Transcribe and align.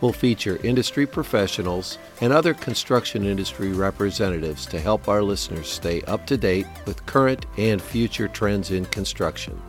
will 0.00 0.12
feature 0.12 0.58
industry 0.62 1.06
professionals 1.06 1.98
and 2.20 2.32
other 2.32 2.54
construction 2.54 3.24
industry 3.24 3.72
representatives 3.72 4.66
to 4.66 4.80
help 4.80 5.08
our 5.08 5.22
listeners 5.22 5.68
stay 5.68 6.02
up 6.02 6.26
to 6.26 6.36
date 6.36 6.66
with 6.86 7.04
current 7.06 7.46
and 7.56 7.80
future 7.80 8.28
trends 8.28 8.70
in 8.70 8.84
construction. 8.86 9.60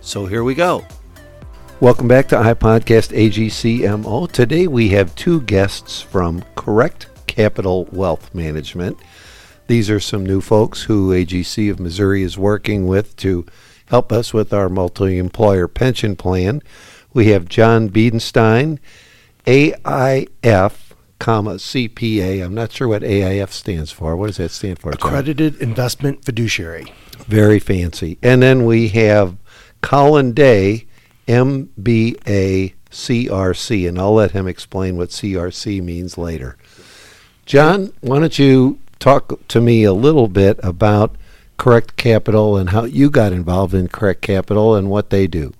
So 0.00 0.26
here 0.26 0.44
we 0.44 0.54
go. 0.54 0.84
Welcome 1.80 2.06
back 2.06 2.28
to 2.28 2.36
iPodcast 2.36 3.10
AGCMO. 3.16 4.30
Today 4.30 4.68
we 4.68 4.90
have 4.90 5.14
two 5.16 5.40
guests 5.40 6.00
from 6.00 6.44
Correct 6.54 7.08
Capital 7.26 7.88
Wealth 7.90 8.32
Management. 8.34 8.98
These 9.66 9.90
are 9.90 10.00
some 10.00 10.24
new 10.24 10.40
folks 10.40 10.82
who 10.82 11.10
AGC 11.10 11.70
of 11.70 11.80
Missouri 11.80 12.22
is 12.22 12.38
working 12.38 12.86
with 12.86 13.16
to 13.16 13.46
help 13.86 14.12
us 14.12 14.32
with 14.32 14.52
our 14.52 14.68
multi 14.68 15.18
employer 15.18 15.66
pension 15.66 16.14
plan. 16.14 16.62
We 17.12 17.28
have 17.28 17.48
John 17.48 17.88
Biedenstein 17.88 18.78
AIF, 19.46 20.94
comma 21.18 21.54
CPA. 21.54 22.44
I'm 22.44 22.54
not 22.54 22.72
sure 22.72 22.88
what 22.88 23.02
AIF 23.02 23.52
stands 23.52 23.90
for. 23.92 24.16
What 24.16 24.28
does 24.28 24.36
that 24.38 24.50
stand 24.50 24.78
for? 24.78 24.92
John? 24.92 25.08
Accredited 25.08 25.56
Investment 25.60 26.24
Fiduciary. 26.24 26.92
Very 27.26 27.58
fancy. 27.58 28.18
And 28.22 28.42
then 28.42 28.64
we 28.64 28.88
have 28.88 29.36
Colin 29.80 30.32
Day, 30.32 30.86
MBA 31.26 32.74
CRC, 32.90 33.88
and 33.88 33.98
I'll 33.98 34.14
let 34.14 34.32
him 34.32 34.46
explain 34.46 34.96
what 34.96 35.10
CRC 35.10 35.82
means 35.82 36.18
later. 36.18 36.56
John, 37.46 37.92
why 38.00 38.20
don't 38.20 38.38
you 38.38 38.78
talk 38.98 39.46
to 39.48 39.60
me 39.60 39.84
a 39.84 39.92
little 39.92 40.28
bit 40.28 40.60
about 40.62 41.16
Correct 41.56 41.96
Capital 41.96 42.56
and 42.56 42.70
how 42.70 42.84
you 42.84 43.10
got 43.10 43.32
involved 43.32 43.74
in 43.74 43.88
Correct 43.88 44.22
Capital 44.22 44.74
and 44.74 44.90
what 44.90 45.10
they 45.10 45.26
do? 45.26 45.52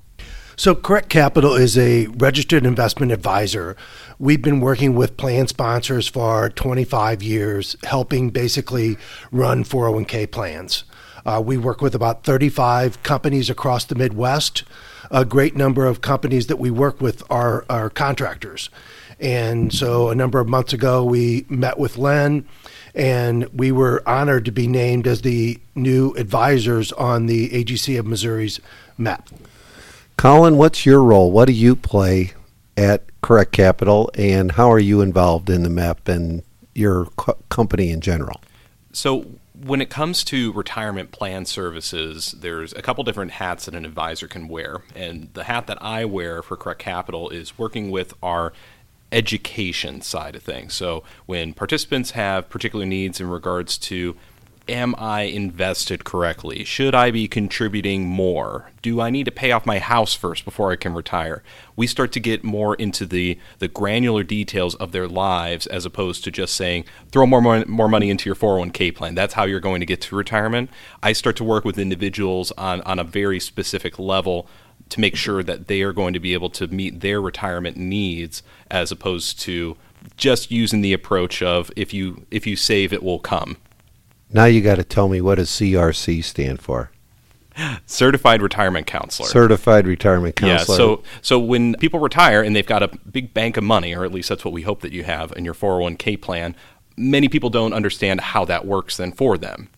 So, 0.63 0.77
Correct 0.77 1.09
Capital 1.09 1.57
is 1.57 1.77
a 1.77 2.07
registered 2.07 2.65
investment 2.65 3.11
advisor. 3.11 3.77
We've 4.21 4.41
been 4.41 4.61
working 4.61 4.95
with 4.95 5.17
plan 5.17 5.49
sponsors 5.49 6.07
for 6.07 6.51
25 6.51 7.21
years, 7.21 7.75
helping 7.83 8.31
basically 8.31 8.97
run 9.33 9.65
401k 9.65 10.31
plans. 10.31 10.85
Uh, 11.27 11.43
we 11.45 11.59
work 11.59 11.83
with 11.83 11.97
about 11.97 12.23
35 12.23 13.03
companies 13.03 13.51
across 13.51 13.87
the 13.87 13.97
Midwest. 13.97 14.63
A 15.11 15.25
great 15.25 15.57
number 15.57 15.85
of 15.85 16.01
companies 16.01 16.47
that 16.47 16.61
we 16.61 16.71
work 16.71 17.01
with 17.01 17.25
are, 17.29 17.65
are 17.69 17.91
contractors. 17.91 18.71
And 19.19 19.75
so, 19.75 20.11
a 20.11 20.15
number 20.15 20.39
of 20.39 20.47
months 20.47 20.73
ago, 20.73 21.03
we 21.03 21.45
met 21.49 21.77
with 21.77 21.99
Len 21.99 22.47
and 22.95 23.49
we 23.53 23.73
were 23.73 24.01
honored 24.09 24.45
to 24.45 24.53
be 24.53 24.69
named 24.69 25.09
as 25.09 25.23
the 25.23 25.59
new 25.75 26.15
advisors 26.15 26.93
on 26.93 27.27
the 27.27 27.49
AGC 27.49 27.99
of 27.99 28.07
Missouri's 28.07 28.61
MEP. 28.97 29.27
Colin, 30.23 30.57
what's 30.57 30.87
your 30.87 31.03
role? 31.03 31.33
What 31.33 31.47
do 31.47 31.53
you 31.53 31.75
play 31.75 32.35
at 32.77 33.03
Correct 33.23 33.51
Capital, 33.51 34.09
and 34.15 34.53
how 34.53 34.71
are 34.71 34.79
you 34.79 35.01
involved 35.01 35.51
in 35.51 35.65
the 35.65 35.69
MEP 35.69 36.09
and 36.09 36.45
your 36.77 37.07
co- 37.17 37.37
company 37.49 37.91
in 37.91 38.01
general? 38.01 38.41
So, 38.93 39.27
when 39.53 39.81
it 39.81 39.91
comes 39.91 40.23
to 40.27 40.53
retirement 40.53 41.11
plan 41.11 41.45
services, 41.45 42.37
there's 42.39 42.73
a 42.75 42.83
couple 42.83 43.03
different 43.03 43.33
hats 43.33 43.65
that 43.65 43.75
an 43.75 43.85
advisor 43.85 44.29
can 44.29 44.47
wear. 44.47 44.85
And 44.95 45.29
the 45.35 45.43
hat 45.43 45.67
that 45.67 45.83
I 45.83 46.05
wear 46.05 46.41
for 46.41 46.57
Correct 46.57 46.79
Capital 46.79 47.29
is 47.29 47.59
working 47.59 47.91
with 47.91 48.15
our 48.23 48.53
education 49.11 50.03
side 50.03 50.37
of 50.37 50.45
things. 50.45 50.73
So, 50.73 51.03
when 51.27 51.53
participants 51.53 52.13
have 52.13 52.49
particular 52.49 52.87
needs 52.87 53.21
in 53.21 53.27
regards 53.27 53.77
to 53.79 54.15
am 54.69 54.95
I 54.97 55.23
invested 55.23 56.05
correctly? 56.05 56.65
Should 56.65 56.95
I 56.95 57.11
be 57.11 57.29
contributing 57.29 58.07
more? 58.07 58.71
Do 58.81 59.01
I 59.01 59.11
need 59.11 59.25
to 59.25 59.31
pay 59.31 59.53
off 59.53 59.67
my 59.67 59.79
house 59.79 60.15
first 60.15 60.45
before 60.45 60.73
I 60.73 60.77
can 60.77 60.95
retire? 60.95 61.43
We 61.77 61.87
start 61.87 62.13
to 62.13 62.21
get 62.21 62.45
more 62.45 62.75
into 62.77 63.07
the, 63.07 63.39
the 63.59 63.69
granular 63.69 64.23
details 64.23 64.75
of 64.77 64.93
their 64.93 65.09
lives 65.09 65.67
as 65.67 65.85
opposed 65.85 66.25
to 66.25 66.31
just 66.31 66.55
saying, 66.55 66.85
throw 67.11 67.27
more, 67.27 67.41
more, 67.41 67.65
more 67.67 67.89
money 67.89 68.11
into 68.11 68.29
your 68.29 68.37
401k 68.37 68.95
plan. 68.95 69.15
That's 69.15 69.35
how 69.35 69.45
you're 69.45 69.61
going 69.61 69.81
to 69.81 69.87
get 69.87 70.01
to 70.03 70.17
retirement. 70.17 70.71
I 71.03 71.13
start 71.13 71.37
to 71.37 71.45
work 71.45 71.65
with 71.65 71.79
individuals 71.79 72.53
on, 72.53 72.81
on 72.83 72.99
a 72.99 73.05
very 73.05 73.41
specific 73.41 73.99
level 73.99 74.47
to 74.89 75.01
make 75.01 75.17
sure 75.17 75.43
that 75.43 75.69
they 75.69 75.83
are 75.83 75.93
going 75.93 76.13
to 76.13 76.21
be 76.21 76.35
able 76.35 76.51
to 76.51 76.69
meet 76.69 77.01
their 77.01 77.21
retirement 77.21 77.77
needs 77.77 78.43
as 78.71 78.93
opposed 78.93 79.41
to 79.41 79.77
just 80.17 80.51
using 80.51 80.81
the 80.81 80.93
approach 80.93 81.43
of 81.43 81.71
if 81.77 81.95
you 81.95 82.27
if 82.31 82.45
you 82.45 82.57
save 82.57 82.93
it 82.93 83.03
will 83.05 83.21
come 83.21 83.57
now 84.33 84.45
you 84.47 84.61
got 84.61 84.77
to 84.77 84.85
tell 84.85 85.09
me 85.09 85.21
what 85.21 85.37
does 85.37 85.49
CRC 85.51 86.25
stand 86.25 86.61
for? 86.61 86.91
Certified 87.87 88.41
Retirement 88.41 88.87
Counselor. 88.87 89.29
Certified 89.29 89.87
Retirement 89.87 90.37
Counselor. 90.37 90.75
Yeah. 90.75 90.77
So 90.77 91.03
so 91.21 91.39
when 91.39 91.75
people 91.75 92.01
retire 92.01 92.43
and 92.43 92.57
they've 92.57 92.67
got 92.67 92.83
a 92.83 92.89
big 92.89 93.35
bank 93.35 93.57
of 93.57 93.65
money, 93.65 93.95
or 93.95 94.05
at 94.05 94.13
least 94.13 94.29
that's 94.29 94.45
what 94.45 94.55
we 94.55 94.63
hope 94.63 94.81
that 94.81 94.93
you 94.93 95.05
have 95.05 95.33
in 95.37 95.45
your 95.45 95.55
401k 95.55 96.21
plan, 96.21 96.57
many 96.97 97.29
people 97.29 97.51
don't 97.51 97.73
understand 97.73 98.21
how 98.21 98.45
that 98.47 98.67
works 98.67 98.97
then 98.97 99.13
for 99.13 99.37
them. 99.37 99.69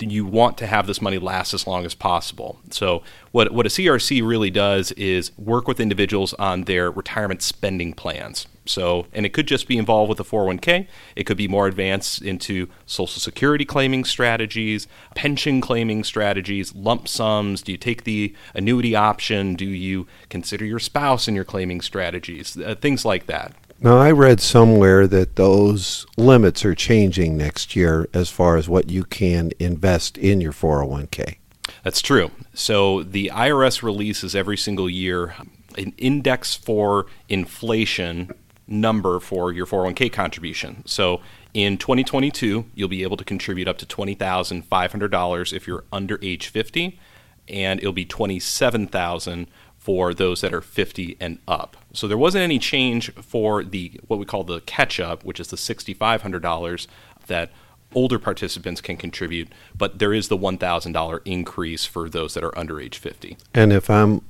You 0.00 0.26
want 0.26 0.58
to 0.58 0.66
have 0.66 0.86
this 0.86 1.00
money 1.00 1.18
last 1.18 1.54
as 1.54 1.66
long 1.66 1.84
as 1.84 1.94
possible. 1.94 2.60
So 2.70 3.02
what 3.30 3.52
what 3.52 3.66
a 3.66 3.68
CRC 3.68 4.26
really 4.26 4.50
does 4.50 4.92
is 4.92 5.36
work 5.38 5.66
with 5.66 5.80
individuals 5.80 6.34
on 6.34 6.64
their 6.64 6.90
retirement 6.90 7.42
spending 7.42 7.92
plans. 7.92 8.46
So, 8.64 9.06
and 9.12 9.26
it 9.26 9.32
could 9.32 9.48
just 9.48 9.66
be 9.66 9.76
involved 9.76 10.08
with 10.08 10.20
a 10.20 10.24
401k. 10.24 10.86
It 11.16 11.24
could 11.24 11.36
be 11.36 11.48
more 11.48 11.66
advanced 11.66 12.22
into 12.22 12.68
Social 12.86 13.20
Security 13.20 13.64
claiming 13.64 14.04
strategies, 14.04 14.86
pension 15.14 15.60
claiming 15.60 16.04
strategies, 16.04 16.74
lump 16.74 17.08
sums. 17.08 17.62
Do 17.62 17.72
you 17.72 17.78
take 17.78 18.04
the 18.04 18.34
annuity 18.54 18.94
option? 18.94 19.54
Do 19.54 19.66
you 19.66 20.06
consider 20.28 20.64
your 20.64 20.78
spouse 20.78 21.26
in 21.26 21.34
your 21.34 21.44
claiming 21.44 21.80
strategies? 21.80 22.56
Uh, 22.56 22.76
things 22.76 23.04
like 23.04 23.26
that. 23.26 23.52
Now, 23.84 23.98
I 23.98 24.12
read 24.12 24.40
somewhere 24.40 25.08
that 25.08 25.34
those 25.34 26.06
limits 26.16 26.64
are 26.64 26.72
changing 26.72 27.36
next 27.36 27.74
year 27.74 28.08
as 28.14 28.30
far 28.30 28.56
as 28.56 28.68
what 28.68 28.90
you 28.90 29.02
can 29.02 29.50
invest 29.58 30.16
in 30.16 30.40
your 30.40 30.52
401k. 30.52 31.38
That's 31.82 32.00
true. 32.00 32.30
So 32.54 33.02
the 33.02 33.32
IRS 33.34 33.82
releases 33.82 34.36
every 34.36 34.56
single 34.56 34.88
year 34.88 35.34
an 35.76 35.94
index 35.98 36.54
for 36.54 37.06
inflation 37.28 38.30
number 38.68 39.18
for 39.18 39.50
your 39.50 39.66
401k 39.66 40.12
contribution. 40.12 40.84
So 40.86 41.20
in 41.52 41.76
2022, 41.76 42.66
you'll 42.76 42.88
be 42.88 43.02
able 43.02 43.16
to 43.16 43.24
contribute 43.24 43.66
up 43.66 43.78
to 43.78 43.86
$20,500 43.86 45.52
if 45.52 45.66
you're 45.66 45.82
under 45.92 46.20
age 46.22 46.46
50, 46.46 47.00
and 47.48 47.80
it'll 47.80 47.92
be 47.92 48.04
27,000 48.04 49.48
for 49.82 50.14
those 50.14 50.42
that 50.42 50.54
are 50.54 50.60
50 50.60 51.16
and 51.18 51.38
up. 51.48 51.76
So 51.92 52.06
there 52.06 52.16
wasn't 52.16 52.44
any 52.44 52.60
change 52.60 53.12
for 53.14 53.64
the 53.64 54.00
what 54.06 54.20
we 54.20 54.24
call 54.24 54.44
the 54.44 54.60
catch 54.60 55.00
up, 55.00 55.24
which 55.24 55.40
is 55.40 55.48
the 55.48 55.56
$6,500 55.56 56.86
that 57.26 57.50
older 57.92 58.20
participants 58.20 58.80
can 58.80 58.96
contribute, 58.96 59.48
but 59.76 59.98
there 59.98 60.14
is 60.14 60.28
the 60.28 60.38
$1,000 60.38 61.20
increase 61.24 61.84
for 61.84 62.08
those 62.08 62.34
that 62.34 62.44
are 62.44 62.56
under 62.56 62.80
age 62.80 62.96
50. 62.96 63.36
And 63.54 63.72
if 63.72 63.90
I'm 63.90 64.22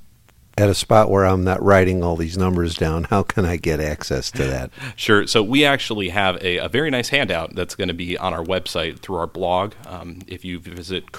at 0.56 0.70
a 0.70 0.74
spot 0.74 1.10
where 1.10 1.26
I'm 1.26 1.44
not 1.44 1.62
writing 1.62 2.02
all 2.02 2.16
these 2.16 2.38
numbers 2.38 2.74
down, 2.74 3.04
how 3.04 3.22
can 3.22 3.44
I 3.44 3.56
get 3.58 3.78
access 3.78 4.30
to 4.30 4.44
that? 4.44 4.70
sure. 4.96 5.26
So 5.26 5.42
we 5.42 5.66
actually 5.66 6.08
have 6.08 6.42
a, 6.42 6.58
a, 6.58 6.68
very 6.70 6.90
nice 6.90 7.10
handout 7.10 7.54
that's 7.54 7.74
going 7.74 7.88
to 7.88 7.94
be 7.94 8.16
on 8.16 8.32
our 8.32 8.44
website 8.44 9.00
through 9.00 9.16
our 9.16 9.26
blog. 9.26 9.74
Um, 9.86 10.20
if 10.26 10.46
you 10.46 10.58
visit 10.58 11.12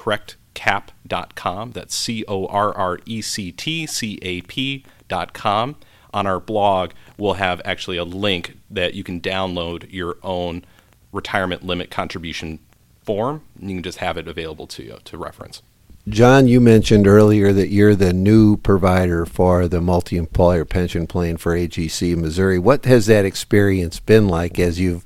correctcap.com, 0.54 1.72
that's 1.72 1.96
C 1.96 2.24
O 2.28 2.46
R 2.48 2.76
R 2.76 3.00
E 3.06 3.22
C 3.22 3.52
T 3.52 3.86
C 3.86 4.20
A 4.22 4.42
P.com, 4.42 5.76
on 6.14 6.28
our 6.28 6.40
blog, 6.40 6.92
we'll 7.18 7.34
have 7.34 7.62
actually 7.66 7.98
a 7.98 8.04
link 8.04 8.58
that 8.70 8.94
you 8.94 9.04
can 9.04 9.20
download 9.20 9.92
your 9.92 10.18
own 10.24 10.64
retirement 11.12 11.64
limit 11.64 11.90
contribution 11.90 12.60
form. 13.04 13.42
And 13.60 13.70
You 13.70 13.78
can 13.78 13.84
just 13.84 13.98
have 13.98 14.18
it 14.18 14.28
available 14.28 14.68
to 14.68 14.84
you 14.84 15.00
to 15.04 15.18
reference. 15.18 15.62
John, 16.10 16.48
you 16.48 16.60
mentioned 16.60 17.08
earlier 17.08 17.54
that 17.54 17.70
you're 17.70 17.96
the 17.96 18.12
new 18.12 18.58
provider 18.58 19.26
for 19.26 19.70
the 19.70 19.80
multi 19.80 20.18
employer 20.18 20.66
pension 20.66 21.08
plan 21.08 21.38
for 21.38 21.56
AGC 21.56 22.18
Missouri. 22.18 22.60
What 22.60 22.84
has 22.86 23.06
that 23.06 23.26
experience 23.26 24.00
been 24.02 24.28
like 24.28 24.60
as 24.60 24.82
you've 24.82 25.06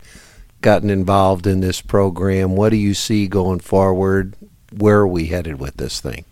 gotten 0.62 0.90
involved 0.90 1.46
in 1.46 1.60
this 1.60 1.82
program? 1.82 2.56
What 2.56 2.70
do 2.70 2.78
you 2.78 2.96
see 2.96 3.28
going 3.28 3.60
forward? 3.60 4.36
Where 4.78 4.98
are 4.98 5.08
we 5.08 5.28
headed 5.28 5.60
with 5.60 5.78
this 5.78 6.00
thing? 6.00 6.26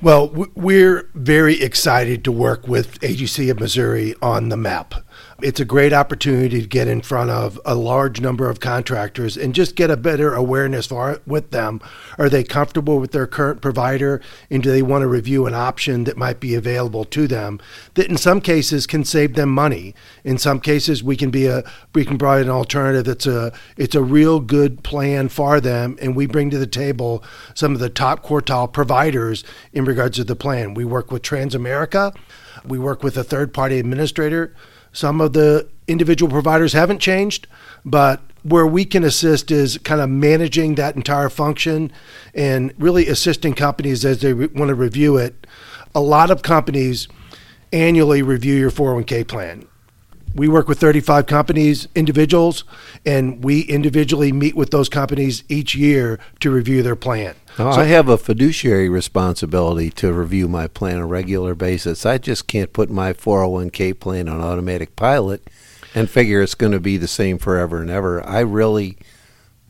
Well, 0.00 0.28
we're 0.54 1.08
very 1.14 1.62
excited 1.62 2.24
to 2.24 2.32
work 2.32 2.68
with 2.68 3.00
AGC 3.00 3.50
of 3.50 3.60
Missouri 3.60 4.14
on 4.20 4.48
the 4.48 4.56
MEP. 4.56 5.01
It's 5.42 5.60
a 5.60 5.64
great 5.64 5.92
opportunity 5.92 6.60
to 6.60 6.66
get 6.66 6.88
in 6.88 7.02
front 7.02 7.30
of 7.30 7.60
a 7.64 7.74
large 7.74 8.20
number 8.20 8.48
of 8.48 8.60
contractors 8.60 9.36
and 9.36 9.54
just 9.54 9.76
get 9.76 9.90
a 9.90 9.96
better 9.96 10.34
awareness 10.34 10.86
for 10.86 11.20
with 11.26 11.50
them. 11.50 11.80
Are 12.18 12.28
they 12.28 12.44
comfortable 12.44 12.98
with 12.98 13.12
their 13.12 13.26
current 13.26 13.60
provider 13.60 14.20
and 14.50 14.62
do 14.62 14.70
they 14.70 14.82
want 14.82 15.02
to 15.02 15.06
review 15.06 15.46
an 15.46 15.54
option 15.54 16.04
that 16.04 16.16
might 16.16 16.40
be 16.40 16.54
available 16.54 17.04
to 17.06 17.26
them 17.26 17.60
that 17.94 18.08
in 18.08 18.16
some 18.16 18.40
cases 18.40 18.86
can 18.86 19.04
save 19.04 19.34
them 19.34 19.48
money. 19.48 19.94
In 20.24 20.38
some 20.38 20.60
cases 20.60 21.02
we 21.02 21.16
can 21.16 21.30
be 21.30 21.46
a 21.46 21.62
we 21.94 22.04
can 22.04 22.18
provide 22.18 22.42
an 22.42 22.50
alternative 22.50 23.04
that's 23.04 23.26
a 23.26 23.52
it's 23.76 23.94
a 23.94 24.02
real 24.02 24.40
good 24.40 24.82
plan 24.82 25.28
for 25.28 25.60
them 25.60 25.96
and 26.00 26.14
we 26.14 26.26
bring 26.26 26.50
to 26.50 26.58
the 26.58 26.66
table 26.66 27.22
some 27.54 27.72
of 27.74 27.80
the 27.80 27.90
top 27.90 28.24
quartile 28.24 28.72
providers 28.72 29.44
in 29.72 29.84
regards 29.84 30.16
to 30.16 30.24
the 30.24 30.36
plan. 30.36 30.74
We 30.74 30.84
work 30.84 31.10
with 31.10 31.22
Transamerica, 31.22 32.14
we 32.64 32.78
work 32.78 33.02
with 33.02 33.16
a 33.16 33.24
third 33.24 33.52
party 33.52 33.78
administrator 33.78 34.54
some 34.92 35.20
of 35.20 35.32
the 35.32 35.68
individual 35.88 36.30
providers 36.30 36.72
haven't 36.72 37.00
changed, 37.00 37.46
but 37.84 38.20
where 38.42 38.66
we 38.66 38.84
can 38.84 39.04
assist 39.04 39.50
is 39.50 39.78
kind 39.78 40.00
of 40.00 40.10
managing 40.10 40.74
that 40.74 40.96
entire 40.96 41.28
function 41.28 41.92
and 42.34 42.72
really 42.78 43.06
assisting 43.06 43.54
companies 43.54 44.04
as 44.04 44.20
they 44.20 44.32
re- 44.32 44.48
want 44.48 44.68
to 44.68 44.74
review 44.74 45.16
it. 45.16 45.46
A 45.94 46.00
lot 46.00 46.30
of 46.30 46.42
companies 46.42 47.08
annually 47.72 48.22
review 48.22 48.54
your 48.54 48.70
401k 48.70 49.26
plan 49.26 49.66
we 50.34 50.48
work 50.48 50.68
with 50.68 50.78
35 50.78 51.26
companies, 51.26 51.88
individuals, 51.94 52.64
and 53.04 53.44
we 53.44 53.62
individually 53.62 54.32
meet 54.32 54.56
with 54.56 54.70
those 54.70 54.88
companies 54.88 55.44
each 55.48 55.74
year 55.74 56.18
to 56.40 56.50
review 56.50 56.82
their 56.82 56.96
plan. 56.96 57.34
so 57.56 57.70
I 57.70 57.84
have 57.84 58.08
a 58.08 58.16
fiduciary 58.16 58.88
responsibility 58.88 59.90
to 59.90 60.12
review 60.12 60.48
my 60.48 60.66
plan 60.66 60.96
on 60.96 61.02
a 61.02 61.06
regular 61.06 61.54
basis. 61.54 62.06
I 62.06 62.18
just 62.18 62.46
can't 62.46 62.72
put 62.72 62.90
my 62.90 63.12
401k 63.12 63.98
plan 63.98 64.28
on 64.28 64.40
automatic 64.40 64.96
pilot 64.96 65.48
and 65.94 66.08
figure 66.08 66.40
it's 66.40 66.54
going 66.54 66.72
to 66.72 66.80
be 66.80 66.96
the 66.96 67.08
same 67.08 67.38
forever 67.38 67.80
and 67.82 67.90
ever. 67.90 68.26
I 68.26 68.40
really, 68.40 68.96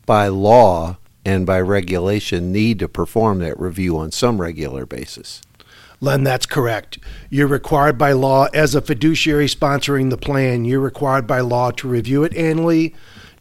by 0.05 0.29
law 0.29 0.97
and 1.25 1.45
by 1.45 1.59
regulation, 1.59 2.51
need 2.51 2.79
to 2.79 2.87
perform 2.87 3.39
that 3.39 3.59
review 3.59 3.97
on 3.97 4.11
some 4.11 4.39
regular 4.39 4.85
basis. 4.85 5.41
Len, 6.03 6.25
that's 6.25 6.45
correct. 6.45 6.99
You're 7.29 7.47
required 7.47 7.97
by 7.97 8.11
law, 8.11 8.47
as 8.53 8.75
a 8.75 8.81
fiduciary 8.81 9.47
sponsoring 9.47 10.09
the 10.09 10.17
plan, 10.17 10.65
you're 10.65 10.81
required 10.81 11.25
by 11.25 11.39
law 11.39 11.71
to 11.71 11.87
review 11.87 12.25
it 12.25 12.35
annually, 12.35 12.93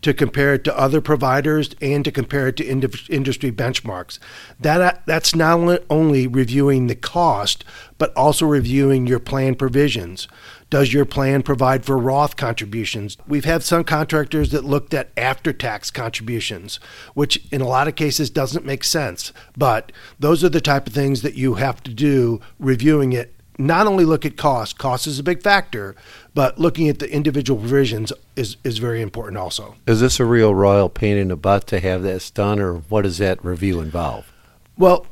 to 0.02 0.14
compare 0.14 0.54
it 0.54 0.62
to 0.62 0.78
other 0.78 1.00
providers, 1.00 1.74
and 1.80 2.04
to 2.04 2.12
compare 2.12 2.46
it 2.46 2.56
to 2.58 2.64
industry 2.64 3.50
benchmarks. 3.50 4.20
That 4.60 4.80
uh, 4.80 4.92
that's 5.06 5.34
not 5.34 5.82
only 5.90 6.28
reviewing 6.28 6.86
the 6.86 6.94
cost, 6.94 7.64
but 7.98 8.16
also 8.16 8.46
reviewing 8.46 9.08
your 9.08 9.18
plan 9.18 9.56
provisions. 9.56 10.28
Does 10.72 10.94
your 10.94 11.04
plan 11.04 11.42
provide 11.42 11.84
for 11.84 11.98
Roth 11.98 12.36
contributions? 12.36 13.18
We've 13.28 13.44
had 13.44 13.62
some 13.62 13.84
contractors 13.84 14.52
that 14.52 14.64
looked 14.64 14.94
at 14.94 15.10
after 15.18 15.52
tax 15.52 15.90
contributions, 15.90 16.80
which 17.12 17.44
in 17.52 17.60
a 17.60 17.68
lot 17.68 17.88
of 17.88 17.94
cases 17.94 18.30
doesn't 18.30 18.64
make 18.64 18.82
sense. 18.82 19.34
But 19.54 19.92
those 20.18 20.42
are 20.42 20.48
the 20.48 20.62
type 20.62 20.86
of 20.86 20.94
things 20.94 21.20
that 21.20 21.34
you 21.34 21.56
have 21.56 21.82
to 21.82 21.92
do 21.92 22.40
reviewing 22.58 23.12
it. 23.12 23.34
Not 23.58 23.86
only 23.86 24.06
look 24.06 24.24
at 24.24 24.38
cost, 24.38 24.78
cost 24.78 25.06
is 25.06 25.18
a 25.18 25.22
big 25.22 25.42
factor, 25.42 25.94
but 26.32 26.58
looking 26.58 26.88
at 26.88 27.00
the 27.00 27.12
individual 27.12 27.60
provisions 27.60 28.10
is, 28.34 28.56
is 28.64 28.78
very 28.78 29.02
important 29.02 29.36
also. 29.36 29.74
Is 29.86 30.00
this 30.00 30.18
a 30.20 30.24
real 30.24 30.54
royal 30.54 30.88
pain 30.88 31.18
in 31.18 31.28
the 31.28 31.36
butt 31.36 31.66
to 31.66 31.80
have 31.80 32.02
this 32.02 32.30
done, 32.30 32.58
or 32.58 32.76
what 32.76 33.02
does 33.02 33.18
that 33.18 33.44
review 33.44 33.80
involve? 33.80 34.32
Well, 34.78 35.04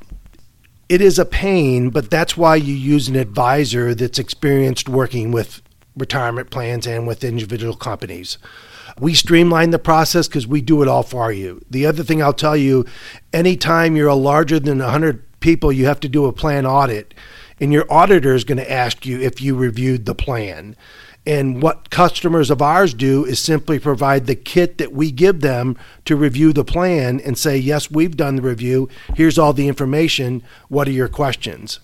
it 0.91 1.01
is 1.01 1.21
a 1.21 1.25
pain, 1.25 1.89
but 1.91 2.11
that's 2.11 2.37
why 2.37 2.57
you 2.57 2.75
use 2.75 3.07
an 3.07 3.15
advisor 3.15 3.95
that's 3.95 4.19
experienced 4.19 4.89
working 4.89 5.31
with 5.31 5.63
retirement 5.97 6.51
plans 6.51 6.85
and 6.85 7.07
with 7.07 7.23
individual 7.23 7.77
companies. 7.77 8.39
We 8.99 9.15
streamline 9.15 9.71
the 9.71 9.79
process 9.79 10.27
because 10.27 10.49
we 10.49 10.61
do 10.61 10.83
it 10.83 10.89
all 10.89 11.05
for 11.05 11.31
you. 11.31 11.65
The 11.71 11.87
other 11.87 12.03
thing 12.03 12.21
I'll 12.21 12.33
tell 12.33 12.57
you 12.57 12.87
anytime 13.33 13.95
you're 13.95 14.09
a 14.09 14.17
larger 14.17 14.59
than 14.59 14.81
100 14.81 15.39
people, 15.39 15.71
you 15.71 15.87
have 15.87 16.01
to 16.01 16.09
do 16.09 16.27
a 16.27 16.33
plan 16.33 16.67
audit, 16.67 17.15
and 17.61 17.73
your 17.73 17.87
auditor 17.89 18.35
is 18.35 18.43
going 18.43 18.59
to 18.59 18.71
ask 18.71 19.07
you 19.07 19.21
if 19.21 19.41
you 19.41 19.55
reviewed 19.55 20.07
the 20.07 20.15
plan. 20.17 20.75
And 21.27 21.63
what 21.63 21.91
customers 21.91 22.51
of 22.51 22.63
ours 22.63 22.95
do 22.95 23.25
is 23.25 23.39
simply 23.39 23.79
provide 23.79 24.27
the 24.27 24.35
kit 24.35 24.79
that 24.79 24.93
we 24.93 25.11
give 25.11 25.41
them 25.41 25.77
to 26.07 26.17
review 26.17 26.53
the 26.53 26.65
plan 26.65 27.21
and 27.21 27.37
say, 27.37 27.59
yes, 27.59 27.91
we've 27.91 28.17
done 28.17 28.37
the 28.37 28.43
review. 28.43 28.89
Here's 29.15 29.39
all 29.39 29.53
the 29.53 29.69
information. 29.69 30.43
What 30.69 30.89
are 30.89 30.93
your 30.93 31.09
questions? 31.09 31.79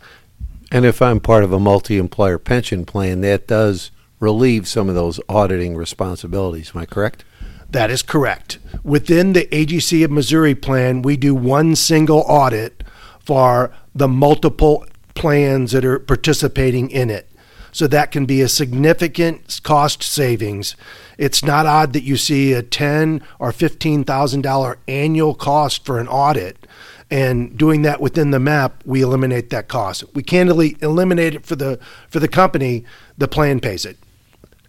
And 0.72 0.84
if 0.84 1.02
I'm 1.02 1.20
part 1.20 1.44
of 1.44 1.52
a 1.52 1.60
multi 1.60 1.98
employer 1.98 2.38
pension 2.38 2.84
plan, 2.84 3.20
that 3.20 3.46
does 3.46 3.90
relieve 4.20 4.66
some 4.66 4.88
of 4.88 4.94
those 4.94 5.20
auditing 5.28 5.76
responsibilities. 5.76 6.72
Am 6.74 6.80
I 6.80 6.86
correct? 6.86 7.24
That 7.70 7.90
is 7.90 8.02
correct. 8.02 8.58
Within 8.82 9.32
the 9.32 9.46
AGC 9.46 10.04
of 10.04 10.10
Missouri 10.10 10.54
plan, 10.54 11.02
we 11.02 11.16
do 11.16 11.34
one 11.34 11.76
single 11.76 12.20
audit 12.20 12.82
for 13.20 13.72
the 13.94 14.08
multiple 14.08 14.86
plans 15.14 15.72
that 15.72 15.84
are 15.84 15.98
participating 15.98 16.90
in 16.90 17.10
it. 17.10 17.28
So 17.76 17.86
that 17.88 18.10
can 18.10 18.24
be 18.24 18.40
a 18.40 18.48
significant 18.48 19.60
cost 19.62 20.02
savings. 20.02 20.76
It's 21.18 21.44
not 21.44 21.66
odd 21.66 21.92
that 21.92 22.04
you 22.04 22.16
see 22.16 22.54
a 22.54 22.62
ten 22.62 23.20
or 23.38 23.52
fifteen 23.52 24.02
thousand 24.02 24.40
dollar 24.40 24.78
annual 24.88 25.34
cost 25.34 25.84
for 25.84 25.98
an 25.98 26.08
audit. 26.08 26.66
And 27.10 27.54
doing 27.58 27.82
that 27.82 28.00
within 28.00 28.30
the 28.30 28.38
MEP, 28.38 28.72
we 28.86 29.02
eliminate 29.02 29.50
that 29.50 29.68
cost. 29.68 30.04
We 30.14 30.22
candidly 30.22 30.78
eliminate 30.80 31.34
it 31.34 31.44
for 31.44 31.54
the 31.54 31.78
for 32.08 32.18
the 32.18 32.28
company. 32.28 32.86
The 33.18 33.28
plan 33.28 33.60
pays 33.60 33.84
it. 33.84 33.98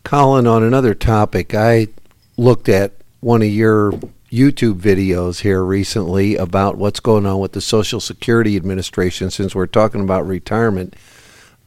Colin, 0.04 0.45
on 0.45 0.62
another 0.62 0.94
topic, 0.94 1.56
I 1.56 1.88
looked 2.36 2.68
at 2.68 2.92
one 3.21 3.42
of 3.42 3.48
your 3.48 3.94
YouTube 4.33 4.81
videos 4.81 5.39
here 5.39 5.63
recently 5.63 6.36
about 6.36 6.75
what's 6.75 7.00
going 7.00 7.25
on 7.25 7.39
with 7.39 7.54
the 7.54 7.62
Social 7.62 8.01
Security 8.01 8.57
Administration 8.57 9.31
since 9.31 9.56
we're 9.56 9.65
talking 9.65 10.01
about 10.01 10.27
retirement. 10.27 10.94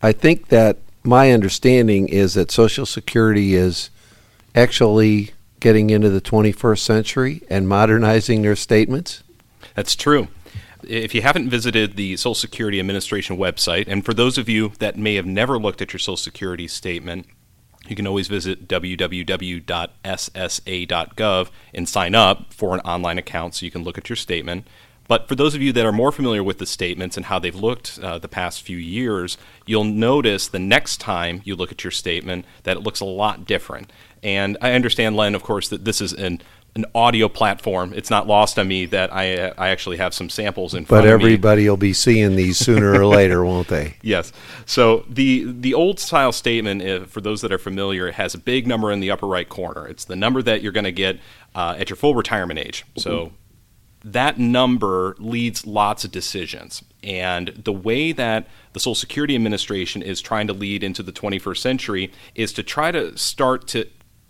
I 0.03 0.13
think 0.13 0.49
that 0.49 0.77
my 1.03 1.33
understanding 1.33 2.09
is 2.09 2.35
that 2.35 2.51
Social 2.51 2.87
Security 2.87 3.55
is 3.55 3.91
actually 4.55 5.31
getting 5.61 5.91
into 5.91 6.09
the 6.09 6.21
21st 6.21 6.79
century 6.79 7.43
and 7.49 7.69
modernizing 7.69 8.43
their 8.43 8.57
statements? 8.57 9.23
That's 9.75 9.95
true. 9.95 10.29
If 10.83 11.15
you 11.15 11.23
haven't 11.23 11.51
visited 11.51 11.97
the 11.97 12.17
Social 12.17 12.35
Security 12.35 12.81
Administration 12.81 13.37
website, 13.37 13.85
and 13.87 14.05
for 14.05 14.15
those 14.15 14.39
of 14.39 14.49
you 14.49 14.73
that 14.79 14.97
may 14.97 15.15
have 15.17 15.27
never 15.27 15.59
looked 15.59 15.83
at 15.83 15.93
your 15.93 16.01
Social 16.01 16.17
Security 16.17 16.67
statement, 16.67 17.27
you 17.87 17.97
can 17.97 18.07
always 18.07 18.29
visit 18.29 18.69
www.ssa.gov 18.69 19.21
and 21.75 21.89
sign 21.89 22.15
up 22.15 22.53
for 22.53 22.75
an 22.75 22.81
online 22.81 23.19
account 23.19 23.55
so 23.55 23.65
you 23.65 23.73
can 23.73 23.83
look 23.85 23.99
at 23.99 24.09
your 24.09 24.17
statement. 24.17 24.67
But 25.11 25.27
for 25.27 25.35
those 25.35 25.57
of 25.57 25.61
you 25.61 25.73
that 25.73 25.85
are 25.85 25.91
more 25.91 26.13
familiar 26.13 26.45
with 26.45 26.59
the 26.59 26.67
statements 26.67 27.17
and 27.17 27.27
how 27.27 27.41
they've 27.41 27.53
looked 27.53 27.99
uh, 28.01 28.21
the 28.21 28.29
past 28.29 28.63
few 28.63 28.77
years, 28.77 29.39
you'll 29.67 29.83
notice 29.83 30.47
the 30.47 30.61
next 30.61 30.99
time 30.99 31.43
you 31.43 31.57
look 31.57 31.73
at 31.73 31.83
your 31.83 31.91
statement 31.91 32.45
that 32.63 32.77
it 32.77 32.81
looks 32.85 33.01
a 33.01 33.05
lot 33.05 33.45
different. 33.45 33.93
And 34.23 34.57
I 34.63 34.71
understand, 34.71 35.17
Len, 35.17 35.35
of 35.35 35.43
course, 35.43 35.69
that 35.71 35.85
this 35.85 36.01
is 36.01 36.13
an 36.13 36.41
an 36.77 36.85
audio 36.95 37.29
platform. 37.29 37.93
It's 37.93 38.11
not 38.11 38.29
lost 38.29 38.57
on 38.57 38.69
me 38.69 38.87
that 38.87 39.13
I 39.13 39.49
I 39.59 39.71
actually 39.71 39.97
have 39.97 40.15
some 40.15 40.31
samples 40.31 40.75
in 40.75 40.85
front 40.85 41.03
but 41.03 41.13
of 41.13 41.19
me. 41.19 41.25
But 41.25 41.27
everybody 41.27 41.69
will 41.69 41.77
be 41.77 41.93
seeing 41.93 42.37
these 42.37 42.57
sooner 42.57 42.93
or 42.93 43.05
later, 43.05 43.45
won't 43.51 43.67
they? 43.67 43.97
Yes. 44.03 44.33
So 44.65 45.05
the 45.09 45.51
the 45.51 45.75
old 45.75 45.99
style 45.99 46.31
statement, 46.31 46.83
if, 46.83 47.11
for 47.11 47.21
those 47.21 47.41
that 47.41 47.51
are 47.51 47.59
familiar, 47.59 48.13
has 48.13 48.35
a 48.35 48.39
big 48.39 48.69
number 48.69 48.93
in 48.93 49.01
the 49.01 49.11
upper 49.11 49.27
right 49.27 49.49
corner. 49.49 49.89
It's 49.89 50.05
the 50.05 50.15
number 50.15 50.41
that 50.43 50.63
you're 50.63 50.71
going 50.71 50.85
to 50.85 50.93
get 50.93 51.19
uh, 51.57 51.75
at 51.77 51.91
your 51.91 51.97
full 51.97 52.15
retirement 52.15 52.61
age. 52.61 52.85
So 52.97 53.33
that 54.05 54.39
number 54.39 55.15
leads 55.19 55.67
lots 55.67 56.05
of 56.05 56.11
decisions. 56.11 56.83
And 57.03 57.49
the 57.49 57.73
way 57.73 58.13
that 58.13 58.47
the 58.73 58.81
Social 58.81 58.95
Security 58.95 59.35
Administration 59.35 60.03
is 60.03 60.21
trying 60.21 60.47
to 60.47 60.53
lead 60.53 60.83
into 60.83 61.03
the 61.03 61.13
21st 61.13 61.59
century 61.59 62.13
is 62.35 62.53
to 62.55 62.63
try 62.63 62.91
to 62.91 63.17
start 63.17 63.67
to 63.69 63.87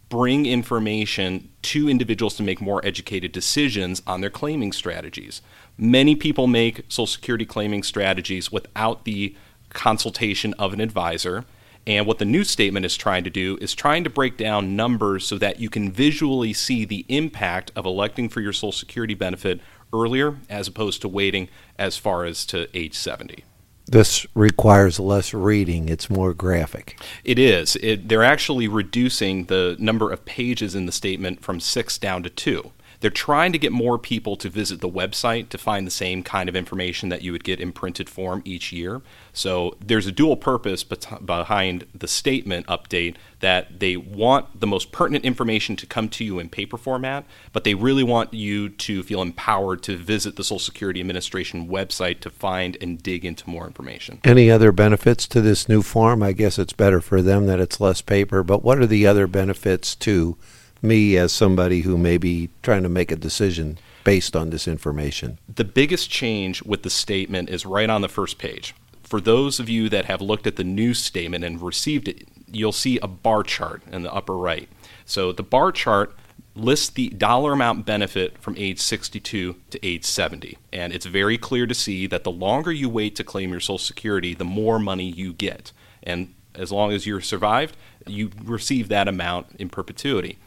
bring 0.08 0.44
information 0.44 1.48
to 1.62 1.88
individuals 1.88 2.36
to 2.36 2.42
make 2.42 2.60
more 2.60 2.84
educated 2.84 3.30
decisions 3.30 4.02
on 4.06 4.20
their 4.20 4.30
claiming 4.30 4.72
strategies. 4.72 5.40
Many 5.78 6.16
people 6.16 6.46
make 6.46 6.84
Social 6.88 7.06
Security 7.06 7.46
claiming 7.46 7.82
strategies 7.84 8.50
without 8.50 9.04
the 9.04 9.36
consultation 9.68 10.52
of 10.54 10.72
an 10.72 10.80
advisor. 10.80 11.44
And 11.86 12.06
what 12.06 12.18
the 12.18 12.24
new 12.24 12.44
statement 12.44 12.86
is 12.86 12.96
trying 12.96 13.24
to 13.24 13.30
do 13.30 13.58
is 13.60 13.74
trying 13.74 14.04
to 14.04 14.10
break 14.10 14.36
down 14.36 14.76
numbers 14.76 15.26
so 15.26 15.38
that 15.38 15.60
you 15.60 15.70
can 15.70 15.90
visually 15.90 16.52
see 16.52 16.84
the 16.84 17.04
impact 17.08 17.72
of 17.74 17.86
electing 17.86 18.28
for 18.28 18.40
your 18.40 18.52
Social 18.52 18.72
Security 18.72 19.14
benefit 19.14 19.60
earlier 19.92 20.36
as 20.48 20.68
opposed 20.68 21.00
to 21.02 21.08
waiting 21.08 21.48
as 21.78 21.96
far 21.96 22.24
as 22.24 22.44
to 22.46 22.68
age 22.76 22.94
70. 22.94 23.44
This 23.86 24.24
requires 24.34 25.00
less 25.00 25.34
reading. 25.34 25.88
It's 25.88 26.08
more 26.08 26.32
graphic. 26.32 27.00
It 27.24 27.40
is. 27.40 27.76
It, 27.76 28.08
they're 28.08 28.22
actually 28.22 28.68
reducing 28.68 29.46
the 29.46 29.74
number 29.80 30.12
of 30.12 30.24
pages 30.24 30.76
in 30.76 30.86
the 30.86 30.92
statement 30.92 31.42
from 31.42 31.58
six 31.58 31.98
down 31.98 32.22
to 32.22 32.30
two. 32.30 32.70
They're 33.00 33.10
trying 33.10 33.52
to 33.52 33.58
get 33.58 33.72
more 33.72 33.98
people 33.98 34.36
to 34.36 34.48
visit 34.48 34.80
the 34.80 34.88
website 34.88 35.48
to 35.50 35.58
find 35.58 35.86
the 35.86 35.90
same 35.90 36.22
kind 36.22 36.48
of 36.48 36.56
information 36.56 37.08
that 37.08 37.22
you 37.22 37.32
would 37.32 37.44
get 37.44 37.60
in 37.60 37.72
printed 37.72 38.10
form 38.10 38.42
each 38.44 38.72
year. 38.72 39.00
So 39.32 39.76
there's 39.84 40.06
a 40.06 40.12
dual 40.12 40.36
purpose 40.36 40.84
behind 40.84 41.86
the 41.94 42.08
statement 42.08 42.66
update 42.66 43.16
that 43.40 43.80
they 43.80 43.96
want 43.96 44.60
the 44.60 44.66
most 44.66 44.92
pertinent 44.92 45.24
information 45.24 45.76
to 45.76 45.86
come 45.86 46.10
to 46.10 46.24
you 46.24 46.38
in 46.38 46.50
paper 46.50 46.76
format, 46.76 47.24
but 47.52 47.64
they 47.64 47.74
really 47.74 48.02
want 48.02 48.34
you 48.34 48.68
to 48.68 49.02
feel 49.02 49.22
empowered 49.22 49.82
to 49.84 49.96
visit 49.96 50.36
the 50.36 50.44
Social 50.44 50.58
Security 50.58 51.00
Administration 51.00 51.68
website 51.68 52.20
to 52.20 52.28
find 52.28 52.76
and 52.82 53.02
dig 53.02 53.24
into 53.24 53.48
more 53.48 53.66
information. 53.66 54.20
Any 54.24 54.50
other 54.50 54.72
benefits 54.72 55.26
to 55.28 55.40
this 55.40 55.70
new 55.70 55.80
form? 55.80 56.22
I 56.22 56.32
guess 56.32 56.58
it's 56.58 56.74
better 56.74 57.00
for 57.00 57.22
them 57.22 57.46
that 57.46 57.60
it's 57.60 57.80
less 57.80 58.02
paper, 58.02 58.42
but 58.42 58.62
what 58.62 58.78
are 58.78 58.86
the 58.86 59.06
other 59.06 59.26
benefits 59.26 59.94
to 59.96 60.36
me 60.82 61.16
as 61.16 61.32
somebody 61.32 61.82
who 61.82 61.98
may 61.98 62.18
be 62.18 62.50
trying 62.62 62.82
to 62.82 62.88
make 62.88 63.10
a 63.10 63.16
decision 63.16 63.78
based 64.04 64.36
on 64.36 64.50
this 64.50 64.66
information? 64.66 65.38
The 65.52 65.64
biggest 65.64 66.10
change 66.10 66.62
with 66.62 66.82
the 66.82 66.90
statement 66.90 67.48
is 67.50 67.66
right 67.66 67.90
on 67.90 68.02
the 68.02 68.08
first 68.08 68.38
page. 68.38 68.74
For 69.02 69.20
those 69.20 69.58
of 69.58 69.68
you 69.68 69.88
that 69.88 70.04
have 70.04 70.20
looked 70.20 70.46
at 70.46 70.56
the 70.56 70.64
new 70.64 70.94
statement 70.94 71.44
and 71.44 71.60
received 71.60 72.08
it, 72.08 72.28
you'll 72.46 72.72
see 72.72 72.98
a 72.98 73.08
bar 73.08 73.42
chart 73.42 73.82
in 73.90 74.02
the 74.02 74.12
upper 74.12 74.36
right. 74.36 74.68
So 75.04 75.32
the 75.32 75.42
bar 75.42 75.72
chart 75.72 76.14
lists 76.54 76.90
the 76.90 77.08
dollar 77.10 77.52
amount 77.52 77.86
benefit 77.86 78.38
from 78.38 78.54
age 78.56 78.80
62 78.80 79.56
to 79.70 79.86
age 79.86 80.04
70. 80.04 80.58
And 80.72 80.92
it's 80.92 81.06
very 81.06 81.38
clear 81.38 81.66
to 81.66 81.74
see 81.74 82.06
that 82.06 82.24
the 82.24 82.30
longer 82.30 82.72
you 82.72 82.88
wait 82.88 83.16
to 83.16 83.24
claim 83.24 83.50
your 83.50 83.60
Social 83.60 83.78
Security, 83.78 84.34
the 84.34 84.44
more 84.44 84.78
money 84.78 85.10
you 85.10 85.32
get. 85.32 85.72
And 86.02 86.34
as 86.54 86.72
long 86.72 86.92
as 86.92 87.06
you're 87.06 87.20
survived, 87.20 87.76
you 88.06 88.30
receive 88.42 88.88
that 88.88 89.08
amount 89.08 89.56
in 89.58 89.68
perpetuity. 89.68 90.38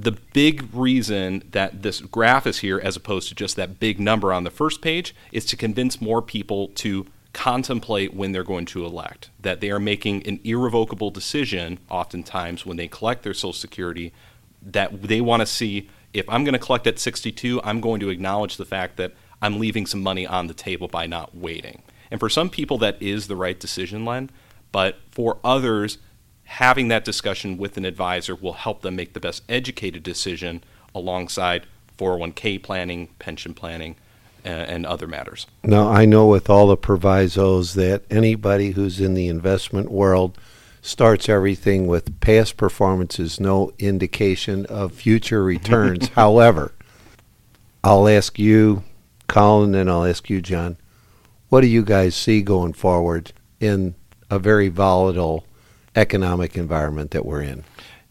The 0.00 0.12
big 0.12 0.72
reason 0.72 1.42
that 1.50 1.82
this 1.82 2.00
graph 2.00 2.46
is 2.46 2.58
here, 2.58 2.78
as 2.78 2.94
opposed 2.94 3.28
to 3.30 3.34
just 3.34 3.56
that 3.56 3.80
big 3.80 3.98
number 3.98 4.32
on 4.32 4.44
the 4.44 4.50
first 4.50 4.80
page, 4.80 5.12
is 5.32 5.44
to 5.46 5.56
convince 5.56 6.00
more 6.00 6.22
people 6.22 6.68
to 6.76 7.06
contemplate 7.32 8.14
when 8.14 8.30
they're 8.30 8.44
going 8.44 8.66
to 8.66 8.84
elect, 8.84 9.30
that 9.40 9.60
they 9.60 9.70
are 9.72 9.80
making 9.80 10.24
an 10.24 10.38
irrevocable 10.44 11.10
decision, 11.10 11.80
oftentimes 11.90 12.64
when 12.64 12.76
they 12.76 12.86
collect 12.86 13.24
their 13.24 13.34
Social 13.34 13.52
Security, 13.52 14.12
that 14.62 15.02
they 15.02 15.20
want 15.20 15.40
to 15.40 15.46
see 15.46 15.88
if 16.12 16.28
I'm 16.28 16.44
going 16.44 16.52
to 16.52 16.60
collect 16.60 16.86
at 16.86 17.00
62, 17.00 17.60
I'm 17.64 17.80
going 17.80 17.98
to 17.98 18.08
acknowledge 18.08 18.56
the 18.56 18.64
fact 18.64 18.98
that 18.98 19.14
I'm 19.42 19.58
leaving 19.58 19.84
some 19.84 20.02
money 20.02 20.28
on 20.28 20.46
the 20.46 20.54
table 20.54 20.86
by 20.86 21.08
not 21.08 21.36
waiting. 21.36 21.82
And 22.08 22.20
for 22.20 22.28
some 22.28 22.50
people, 22.50 22.78
that 22.78 23.02
is 23.02 23.26
the 23.26 23.36
right 23.36 23.58
decision, 23.58 24.04
Len. 24.04 24.30
But 24.70 24.98
for 25.10 25.38
others, 25.42 25.98
having 26.48 26.88
that 26.88 27.04
discussion 27.04 27.58
with 27.58 27.76
an 27.76 27.84
advisor 27.84 28.34
will 28.34 28.54
help 28.54 28.80
them 28.80 28.96
make 28.96 29.12
the 29.12 29.20
best 29.20 29.42
educated 29.48 30.02
decision 30.02 30.64
alongside 30.94 31.66
401k 31.98 32.62
planning, 32.62 33.08
pension 33.18 33.52
planning, 33.52 33.96
and 34.44 34.86
other 34.86 35.06
matters. 35.06 35.46
Now, 35.62 35.88
I 35.88 36.06
know 36.06 36.26
with 36.26 36.48
all 36.48 36.68
the 36.68 36.76
provisos 36.76 37.74
that 37.74 38.02
anybody 38.10 38.70
who's 38.70 38.98
in 38.98 39.12
the 39.12 39.28
investment 39.28 39.90
world 39.90 40.38
starts 40.80 41.28
everything 41.28 41.86
with 41.86 42.18
past 42.20 42.56
performance 42.56 43.18
is 43.18 43.38
no 43.38 43.72
indication 43.78 44.64
of 44.66 44.94
future 44.94 45.44
returns. 45.44 46.08
However, 46.14 46.72
I'll 47.84 48.08
ask 48.08 48.38
you, 48.38 48.84
Colin, 49.26 49.74
and 49.74 49.90
I'll 49.90 50.06
ask 50.06 50.30
you, 50.30 50.40
John, 50.40 50.78
what 51.50 51.60
do 51.60 51.66
you 51.66 51.82
guys 51.82 52.16
see 52.16 52.40
going 52.40 52.72
forward 52.72 53.32
in 53.60 53.96
a 54.30 54.38
very 54.38 54.68
volatile 54.68 55.44
economic 55.98 56.56
environment 56.56 57.10
that 57.10 57.26
we're 57.26 57.42
in? 57.42 57.64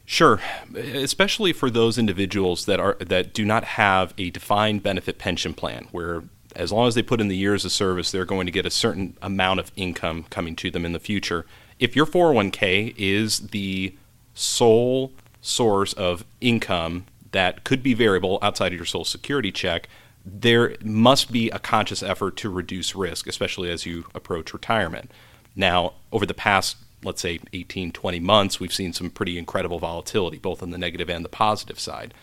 Sure, 0.05 0.39
especially 0.75 1.51
for 1.51 1.69
those 1.69 1.97
individuals 1.97 2.65
that 2.65 2.79
are 2.79 2.95
that 2.99 3.33
do 3.33 3.43
not 3.43 3.63
have 3.63 4.13
a 4.17 4.29
defined 4.29 4.83
benefit 4.83 5.17
pension 5.17 5.53
plan, 5.53 5.87
where 5.91 6.23
as 6.55 6.71
long 6.71 6.87
as 6.87 6.95
they 6.95 7.01
put 7.01 7.19
in 7.19 7.27
the 7.27 7.35
years 7.35 7.65
of 7.65 7.71
service, 7.71 8.11
they're 8.11 8.25
going 8.25 8.45
to 8.45 8.51
get 8.51 8.65
a 8.65 8.69
certain 8.69 9.17
amount 9.21 9.59
of 9.59 9.71
income 9.75 10.25
coming 10.29 10.55
to 10.55 10.71
them 10.71 10.85
in 10.85 10.93
the 10.93 10.99
future. 10.99 11.45
If 11.77 11.95
your 11.95 12.05
401k 12.05 12.95
is 12.97 13.49
the 13.49 13.95
sole 14.33 15.11
source 15.41 15.93
of 15.93 16.25
income 16.41 17.05
that 17.31 17.63
could 17.63 17.83
be 17.83 17.93
variable 17.93 18.39
outside 18.41 18.71
of 18.71 18.79
your 18.79 18.85
Social 18.85 19.05
Security 19.05 19.51
check, 19.51 19.87
there 20.25 20.75
must 20.83 21.31
be 21.31 21.49
a 21.49 21.59
conscious 21.59 22.01
effort 22.01 22.37
to 22.37 22.49
reduce 22.49 22.95
risk, 22.95 23.27
especially 23.27 23.69
as 23.69 23.85
you 23.85 24.05
approach 24.15 24.53
retirement. 24.53 25.11
Now, 25.55 25.93
over 26.11 26.25
the 26.25 26.33
past 26.33 26.77
let's 27.03 27.21
say 27.21 27.39
18, 27.53 27.91
20 27.91 28.19
months, 28.19 28.59
we've 28.59 28.73
seen 28.73 28.93
some 28.93 29.09
pretty 29.09 29.37
incredible 29.37 29.79
volatility, 29.79 30.37
both 30.37 30.63
on 30.63 30.71
the 30.71 30.77
negative 30.77 31.09
and 31.09 31.23
the 31.23 31.29
positive 31.29 31.79
side. 31.79 32.13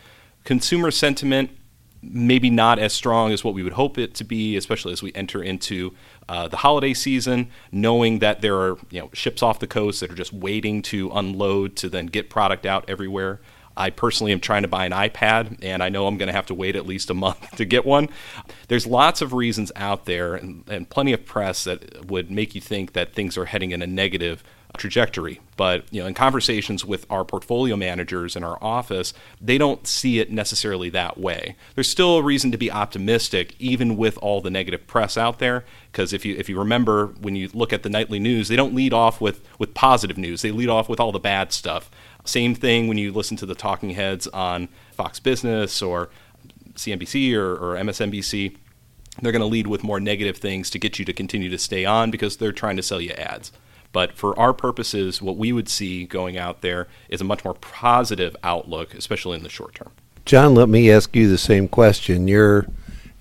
Consumer 0.45 0.91
sentiment, 0.91 1.51
maybe 2.03 2.51
not 2.51 2.79
as 2.79 2.93
strong 2.93 3.33
as 3.33 3.45
what 3.45 3.55
we 3.55 3.63
would 3.63 3.75
hope 3.75 3.99
it 3.99 4.15
to 4.15 4.25
be, 4.25 4.57
especially 4.57 4.93
as 4.93 5.03
we 5.03 5.13
enter 5.15 5.43
into 5.43 5.95
uh, 6.29 6.49
the 6.49 6.59
holiday 6.59 6.93
season, 6.93 7.51
knowing 7.73 8.19
that 8.19 8.41
there 8.41 8.57
are 8.57 8.77
you 8.91 9.01
know 9.01 9.11
ships 9.13 9.43
off 9.43 9.59
the 9.59 9.67
coast 9.67 10.01
that 10.01 10.11
are 10.11 10.17
just 10.17 10.33
waiting 10.33 10.83
to 10.83 11.11
unload 11.15 11.77
to 11.77 11.89
then 11.89 12.07
get 12.07 12.29
product 12.29 12.67
out 12.67 12.85
everywhere. 12.89 13.41
I 13.77 13.91
personally 13.91 14.33
am 14.33 14.41
trying 14.41 14.63
to 14.63 14.69
buy 14.69 14.87
an 14.87 14.93
iPad, 14.93 15.59
and 15.63 15.83
I 15.83 15.89
know 15.89 16.07
I'm 16.07 16.17
going 16.17 16.29
to 16.29 16.33
have 16.33 16.47
to 16.47 16.55
wait 16.55 16.77
at 16.77 16.87
least 16.87 17.11
a 17.11 17.15
month 17.15 17.51
to 17.57 17.65
get 17.65 17.85
one. 17.85 18.09
There's 18.69 18.87
lots 18.87 19.21
of 19.21 19.33
reasons 19.33 19.73
out 19.77 20.05
there 20.05 20.35
and, 20.35 20.65
and 20.69 20.89
plenty 20.89 21.13
of 21.13 21.25
press 21.25 21.65
that 21.65 22.07
would 22.07 22.31
make 22.31 22.55
you 22.55 22.61
think 22.61 22.93
that 22.93 23.15
things 23.15 23.37
are 23.37 23.47
heading 23.47 23.73
in 23.73 23.83
a 23.83 23.87
negative 23.87 24.43
trajectory. 24.77 25.41
But 25.57 25.85
you 25.93 26.01
know, 26.01 26.09
in 26.09 26.15
conversations 26.15 26.85
with 26.85 27.07
our 27.09 27.25
portfolio 27.25 27.77
managers 27.77 28.37
in 28.37 28.43
our 28.43 28.59
office, 28.61 29.15
they 29.41 29.57
don't 29.59 29.87
see 29.87 30.19
it 30.19 30.31
necessarily 30.31 30.91
that 30.91 31.19
way. 31.19 31.57
There's 31.75 31.89
still 31.89 32.17
a 32.19 32.23
reason 32.23 32.51
to 32.53 32.59
be 32.59 32.71
optimistic, 32.71 33.55
even 33.59 33.97
with 33.97 34.19
all 34.19 34.41
the 34.41 34.51
negative 34.51 34.87
press 34.87 35.17
out 35.17 35.39
there. 35.39 35.65
Because 35.93 36.13
if 36.13 36.25
you 36.25 36.35
if 36.37 36.49
you 36.49 36.59
remember 36.59 37.09
when 37.21 37.37
you 37.37 37.49
look 37.55 37.73
at 37.73 37.85
the 37.85 37.89
nightly 37.89 38.19
news, 38.19 38.49
they 38.49 38.57
don't 38.57 38.75
lead 38.75 38.93
off 38.93 39.21
with 39.21 39.41
with 39.59 39.75
positive 39.75 40.19
news. 40.19 40.43
They 40.43 40.51
lead 40.51 40.69
off 40.69 40.89
with 40.89 40.99
all 40.99 41.13
the 41.13 41.21
bad 41.21 41.53
stuff. 41.53 41.91
Same 42.25 42.55
thing 42.55 42.89
when 42.89 42.99
you 42.99 43.13
listen 43.13 43.37
to 43.39 43.47
the 43.47 43.55
talking 43.55 43.91
heads 43.91 44.27
on 44.29 44.69
Fox 44.93 45.21
Business 45.21 45.83
or 45.83 46.09
CNBC 46.75 47.35
or, 47.35 47.53
or 47.55 47.77
MSNBC. 47.77 48.57
They're 49.23 49.33
going 49.33 49.41
to 49.41 49.47
lead 49.47 49.67
with 49.67 49.85
more 49.85 50.01
negative 50.01 50.39
things 50.39 50.71
to 50.71 50.79
get 50.79 50.99
you 50.99 51.05
to 51.05 51.13
continue 51.13 51.51
to 51.51 51.59
stay 51.59 51.85
on 51.85 52.11
because 52.11 52.37
they're 52.37 52.53
trying 52.53 52.77
to 52.77 52.83
sell 52.83 53.01
you 53.01 53.13
ads. 53.13 53.53
But 53.93 54.15
for 54.15 54.37
our 54.37 54.53
purposes, 54.53 55.23
what 55.23 55.37
we 55.37 55.53
would 55.53 55.69
see 55.69 56.05
going 56.05 56.37
out 56.37 56.63
there 56.63 56.89
is 57.09 57.21
a 57.21 57.25
much 57.25 57.45
more 57.45 57.55
positive 57.55 58.35
outlook, 58.43 58.93
especially 58.93 59.37
in 59.37 59.45
the 59.45 59.49
short 59.49 59.77
term. 59.77 59.93
John, 60.25 60.55
let 60.55 60.69
me 60.69 60.91
ask 60.91 61.15
you 61.15 61.29
the 61.29 61.39
same 61.39 61.69
question. 61.69 62.27
You're 62.27 62.67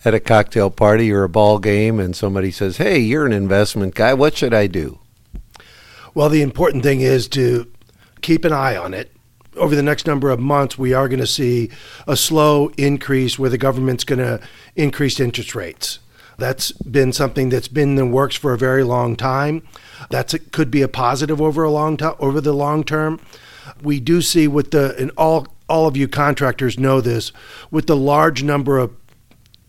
at 0.03 0.15
a 0.15 0.19
cocktail 0.19 0.71
party 0.71 1.11
or 1.11 1.23
a 1.23 1.29
ball 1.29 1.59
game, 1.59 1.99
and 1.99 2.15
somebody 2.15 2.49
says, 2.49 2.77
Hey, 2.77 2.97
you're 2.99 3.25
an 3.25 3.33
investment 3.33 3.93
guy. 3.93 4.15
What 4.15 4.35
should 4.35 4.53
I 4.53 4.65
do? 4.65 4.99
Well, 6.15 6.29
the 6.29 6.41
important 6.41 6.81
thing 6.81 7.01
is 7.01 7.27
to 7.29 7.71
keep 8.23 8.43
an 8.45 8.53
eye 8.53 8.75
on 8.75 8.93
it. 8.93 9.11
Over 9.55 9.75
the 9.75 9.83
next 9.83 10.07
number 10.07 10.31
of 10.31 10.39
months, 10.39 10.79
we 10.79 10.93
are 10.93 11.07
going 11.07 11.19
to 11.19 11.27
see 11.27 11.69
a 12.07 12.17
slow 12.17 12.69
increase 12.77 13.37
where 13.37 13.51
the 13.51 13.57
government's 13.57 14.03
going 14.03 14.19
to 14.19 14.39
increase 14.75 15.19
interest 15.19 15.53
rates. 15.53 15.99
That's 16.39 16.71
been 16.71 17.13
something 17.13 17.49
that's 17.49 17.67
been 17.67 17.89
in 17.89 17.95
the 17.95 18.05
works 18.07 18.35
for 18.35 18.53
a 18.53 18.57
very 18.57 18.83
long 18.83 19.15
time. 19.15 19.61
That 20.09 20.33
could 20.51 20.71
be 20.71 20.81
a 20.81 20.87
positive 20.87 21.39
over 21.39 21.63
a 21.63 21.69
long 21.69 21.97
time 21.97 22.15
over 22.17 22.41
the 22.41 22.53
long 22.53 22.83
term. 22.83 23.19
We 23.83 23.99
do 23.99 24.21
see 24.21 24.47
with 24.47 24.71
the 24.71 24.95
and 24.97 25.11
all 25.15 25.47
all 25.69 25.87
of 25.87 25.95
you 25.95 26.07
contractors 26.07 26.79
know 26.79 27.01
this 27.01 27.31
with 27.69 27.85
the 27.85 27.95
large 27.95 28.41
number 28.41 28.79
of 28.79 28.95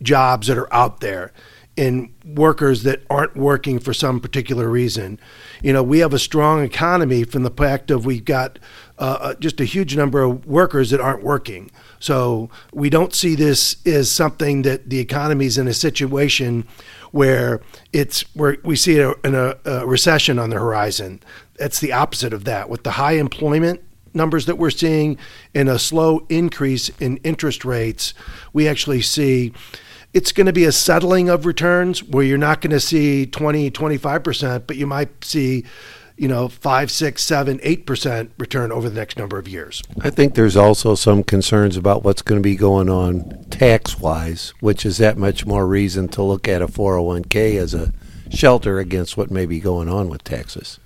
jobs 0.03 0.47
that 0.47 0.57
are 0.57 0.73
out 0.73 1.01
there 1.01 1.33
in 1.77 2.15
workers 2.25 2.85
that 2.85 3.03
aren't 3.11 3.37
working 3.37 3.79
for 3.79 3.93
some 3.93 4.21
particular 4.21 4.69
reason. 4.69 5.19
You 5.63 5.73
know, 5.73 5.83
we 5.83 5.99
have 5.99 6.15
a 6.15 6.19
strong 6.19 6.63
economy 6.63 7.25
from 7.25 7.43
the 7.43 7.51
fact 7.51 7.91
of 7.91 8.07
we've 8.07 8.25
got 8.25 8.59
uh, 8.99 9.19
uh 9.21 9.35
just 9.35 9.61
a 9.61 9.65
huge 9.65 9.97
number 9.97 10.23
of 10.23 10.47
workers 10.47 10.91
that 10.91 11.01
aren't 11.01 11.25
working. 11.25 11.71
So 11.99 12.49
we 12.73 12.91
don't 12.91 13.13
see 13.13 13.35
this 13.35 13.77
as 13.87 14.11
something 14.11 14.63
that 14.63 14.91
the 14.91 15.01
economy 15.01 15.47
is 15.47 15.59
in 15.59 15.67
a 15.67 15.75
situation 15.75 16.67
where 17.11 17.61
it's 17.93 18.23
where 18.35 18.57
we 18.63 18.77
see 18.77 18.99
a, 18.99 19.15
a, 19.25 19.57
a 19.65 19.87
recession 19.87 20.39
on 20.39 20.51
the 20.51 20.59
horizon. 20.59 21.21
That's 21.59 21.81
the 21.81 21.93
opposite 21.93 22.33
of 22.33 22.45
that. 22.45 22.69
With 22.69 22.85
the 22.85 22.93
high 22.93 23.13
employment 23.13 23.83
numbers 24.15 24.47
that 24.47 24.59
we're 24.59 24.71
seeing 24.71 25.19
and 25.55 25.69
a 25.69 25.79
slow 25.79 26.25
increase 26.29 26.89
in 27.01 27.17
interest 27.19 27.65
rates, 27.65 28.15
we 28.53 28.69
actually 28.69 29.03
see 29.03 29.53
it's 30.15 30.33
going 30.33 30.47
to 30.47 30.53
be 30.53 30.65
a 30.65 30.73
settling 30.73 31.29
of 31.29 31.45
returns 31.45 32.03
where 32.03 32.25
you're 32.25 32.39
not 32.39 32.61
going 32.61 32.71
to 32.71 32.81
see 32.81 33.27
20, 33.27 33.71
25%, 33.71 34.67
but 34.67 34.77
you 34.77 34.87
might 34.87 35.25
see 35.25 35.65
you 36.17 36.29
know, 36.29 36.49
five, 36.49 36.91
six, 36.91 37.25
seven, 37.25 37.59
eight 37.63 37.87
percent 37.87 38.31
return 38.39 38.71
over 38.71 38.89
the 38.89 38.95
next 38.95 39.19
number 39.19 39.39
of 39.39 39.49
years. 39.49 39.83
I 40.01 40.11
think 40.11 40.35
there's 40.35 40.57
also 40.57 40.95
some 40.95 41.25
concerns 41.25 41.77
about 41.77 42.05
what's 42.05 42.23
going 42.23 42.41
to 42.41 42.43
be 42.43 42.57
going 42.57 42.89
on 42.89 43.45
tax 43.51 43.99
wise, 43.99 44.55
which 44.61 44.87
is 44.87 44.99
that 44.99 45.19
much 45.19 45.45
more 45.45 45.67
reason 45.67 46.09
to 46.11 46.23
look 46.23 46.47
at 46.47 46.63
a 46.63 46.69
401k 46.69 47.57
as 47.57 47.75
a 47.75 47.93
shelter 48.31 48.79
against 48.79 49.17
what 49.17 49.31
may 49.31 49.45
be 49.45 49.59
going 49.59 49.89
on 49.89 50.09
with 50.09 50.23
taxes. 50.23 50.79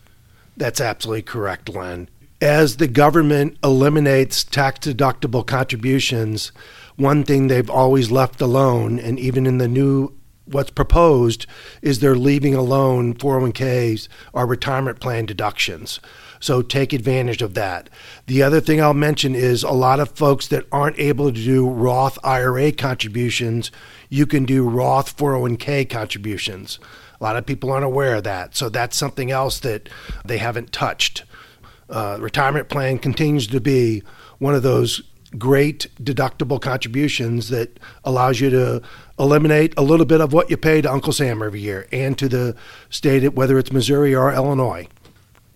That's 0.56 0.80
absolutely 0.80 1.23
correct, 1.23 1.68
Len. 1.68 2.08
as 2.40 2.78
the 2.78 2.88
government 2.88 3.58
eliminates 3.62 4.44
tax 4.44 4.78
deductible 4.80 5.47
contributions, 5.47 6.52
one 6.99 7.23
thing 7.23 7.47
they've 7.47 7.71
always 7.71 8.11
left 8.11 8.40
alone, 8.40 8.99
and 8.99 9.19
even 9.19 9.47
in 9.47 9.59
the 9.59 9.69
new 9.69 10.12
what's 10.50 10.71
proposed 10.71 11.47
is 11.83 12.00
they're 12.00 12.17
leaving 12.17 12.55
alone 12.55 13.14
401ks 13.14 14.09
or 14.33 14.47
retirement 14.47 14.99
plan 14.99 15.26
deductions. 15.26 16.00
So 16.40 16.62
take 16.62 16.93
advantage 16.93 17.43
of 17.43 17.55
that. 17.55 17.90
The 18.26 18.43
other 18.43 18.61
thing 18.61 18.81
I'll 18.81 18.95
mention 18.95 19.35
is 19.35 19.62
a 19.62 19.71
lot 19.71 20.00
of 20.00 20.11
folks 20.11 20.49
that 20.49 20.67
aren't 20.73 20.99
able 20.99 21.33
to 21.33 21.45
do 21.45 21.69
Roth 21.69 22.19
IRA 22.25 22.73
contributions, 22.73 23.71
you 24.09 24.26
can 24.26 24.45
do 24.45 24.69
Roth 24.69 25.17
401k 25.17 25.88
contributions. 25.88 26.78
A 27.21 27.25
lot 27.25 27.37
of 27.37 27.47
people 27.47 27.71
aren't 27.71 27.85
aware 27.85 28.17
of 28.17 28.25
that. 28.25 28.57
So 28.57 28.69
that's 28.69 28.97
something 28.97 29.31
else 29.31 29.61
that 29.61 29.88
they 30.25 30.38
haven't 30.38 30.73
touched. 30.73 31.25
Uh, 31.90 32.19
retirement 32.21 32.69
plan 32.69 32.99
continues 32.99 33.47
to 33.49 33.61
be 33.61 34.02
one 34.38 34.55
of 34.55 34.62
those 34.62 35.02
great 35.37 35.88
deductible 36.02 36.61
contributions 36.61 37.49
that 37.50 37.78
allows 38.04 38.40
you 38.40 38.50
to 38.50 38.82
eliminate 39.18 39.75
a 39.76 39.82
little 39.82 40.06
bit 40.06 40.20
of 40.20 40.32
what 40.32 40.49
you 40.49 40.56
pay 40.56 40.80
to 40.80 40.90
Uncle 40.90 41.12
Sam 41.12 41.42
every 41.42 41.61
year 41.61 41.87
and 41.92 42.16
to 42.18 42.28
the 42.28 42.56
state, 42.88 43.35
whether 43.35 43.58
it's 43.58 43.73
Missouri 43.73 44.14
or 44.14 44.32
Illinois. 44.32 44.87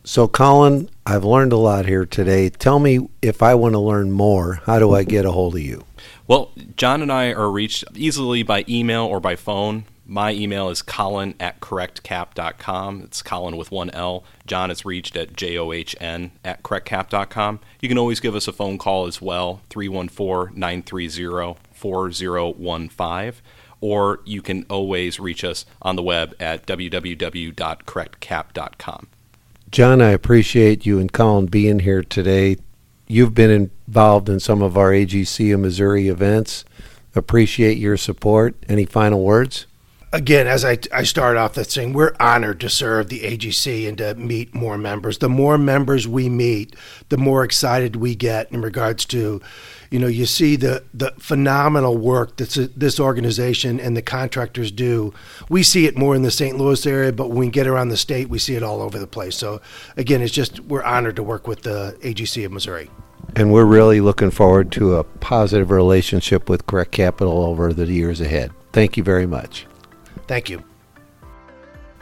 So, 0.05 0.27
Colin, 0.27 0.91
I've 1.07 1.25
learned 1.25 1.53
a 1.53 1.57
lot 1.57 1.87
here 1.87 2.05
today. 2.05 2.51
Tell 2.51 2.81
me 2.81 3.09
if 3.23 3.41
I 3.41 3.55
want 3.55 3.75
to 3.75 3.79
learn 3.79 4.11
more, 4.11 4.61
how 4.67 4.81
do 4.81 4.93
I 4.95 5.05
get 5.05 5.25
a 5.25 5.31
hold 5.31 5.55
of 5.55 5.63
you? 5.63 5.85
Well, 6.27 6.51
John 6.77 7.03
and 7.03 7.13
I 7.13 7.33
are 7.33 7.51
reached 7.51 7.85
easily 7.95 8.43
by 8.43 8.65
email 8.69 9.05
or 9.05 9.21
by 9.21 9.37
phone. 9.37 9.85
My 10.05 10.33
email 10.33 10.69
is 10.69 10.83
colin 10.83 11.37
at 11.39 11.61
correctcap.com. 11.61 13.03
It's 13.03 13.23
Colin 13.23 13.57
with 13.57 13.71
one 13.71 13.89
L. 13.91 14.25
John 14.47 14.69
is 14.71 14.85
reached 14.85 15.17
at 15.17 15.37
john 15.37 16.33
at 16.45 16.63
correctcap.com. 16.63 17.61
You 17.81 17.89
can 17.89 17.97
always 17.99 18.21
give 18.21 18.35
us 18.35 18.49
a 18.49 18.53
phone 18.53 18.77
call 18.79 19.07
as 19.07 19.23
well, 19.23 19.61
314 19.71 20.59
930 20.59 21.55
4015. 21.73 23.33
Or 23.81 24.21
you 24.25 24.43
can 24.43 24.67
always 24.69 25.21
reach 25.21 25.45
us 25.45 25.65
on 25.81 25.95
the 25.97 26.03
web 26.03 26.35
at 26.39 26.67
www.correctcap.com. 26.67 29.07
John, 29.71 30.03
I 30.03 30.11
appreciate 30.11 30.85
you 30.85 30.99
and 30.99 31.11
Colin 31.13 31.47
being 31.47 31.79
here 31.81 32.03
today. 32.03 32.59
You've 33.09 33.35
been 33.35 33.51
involved 33.51 34.29
in 34.29 34.39
some 34.41 34.63
of 34.63 34.77
our 34.77 34.91
AGC 34.91 35.55
of 35.55 35.61
Missouri 35.61 36.09
events. 36.09 36.65
Appreciate 37.15 37.79
your 37.79 37.97
support. 37.97 38.57
Any 38.69 38.85
final 38.85 39.23
words? 39.23 39.67
Again, 40.13 40.47
as 40.47 40.65
I, 40.65 40.79
I 40.93 41.05
start 41.05 41.37
off 41.37 41.55
that 41.55 41.71
saying, 41.71 41.95
we're 41.95 42.15
honored 42.21 42.61
to 42.61 42.69
serve 42.69 43.09
the 43.09 43.21
AGC 43.21 43.89
and 43.89 43.99
to 43.99 44.15
meet 44.15 44.55
more 44.55 44.77
members. 44.77 45.19
The 45.19 45.29
more 45.29 45.57
members 45.59 46.07
we 46.07 46.29
meet, 46.29 46.77
the 47.09 47.17
more 47.17 47.45
excited 47.45 47.97
we 47.97 48.15
get 48.15 48.53
in 48.53 48.61
regards 48.61 49.05
to, 49.07 49.41
you 49.91 49.99
know, 49.99 50.07
you 50.07 50.27
see 50.27 50.57
the, 50.57 50.85
the 50.93 51.13
phenomenal 51.19 51.97
work 51.97 52.37
that 52.37 52.73
this 52.77 53.01
organization 53.01 53.81
and 53.81 53.97
the 53.97 54.03
contractors 54.03 54.71
do. 54.71 55.13
We 55.49 55.63
see 55.63 55.87
it 55.87 55.97
more 55.97 56.15
in 56.15 56.23
the 56.23 56.31
St. 56.31 56.57
Louis 56.57 56.87
area, 56.87 57.13
but 57.13 57.29
when 57.29 57.39
we 57.39 57.49
get 57.49 57.67
around 57.67 57.89
the 57.89 57.97
state, 57.97 58.29
we 58.29 58.39
see 58.39 58.55
it 58.55 58.63
all 58.63 58.83
over 58.83 58.99
the 58.99 59.07
place. 59.07 59.37
So, 59.37 59.61
again, 59.97 60.23
it's 60.23 60.33
just 60.33 60.61
we're 60.61 60.85
honored 60.85 61.17
to 61.17 61.23
work 61.23 61.47
with 61.47 61.63
the 61.63 61.97
AGC 62.01 62.45
of 62.45 62.53
Missouri. 62.53 62.91
And 63.35 63.51
we're 63.53 63.65
really 63.65 64.01
looking 64.01 64.31
forward 64.31 64.73
to 64.73 64.97
a 64.97 65.05
positive 65.05 65.71
relationship 65.71 66.51
with 66.51 66.67
Correct 66.67 66.93
Capital 66.93 67.45
over 67.45 67.73
the 67.73 67.87
years 67.87 68.21
ahead. 68.21 68.53
Thank 68.73 68.97
you 68.97 69.03
very 69.03 69.27
much. 69.27 69.67
Thank 70.27 70.49
you. 70.49 70.65